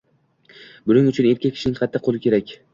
[0.87, 2.59] Buning uchun erkak kishining qattiq qoʻli kerak.